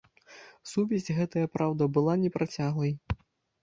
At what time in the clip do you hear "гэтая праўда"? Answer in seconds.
1.19-1.83